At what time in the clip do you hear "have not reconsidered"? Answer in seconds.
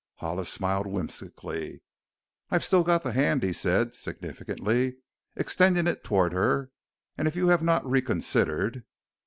7.49-8.83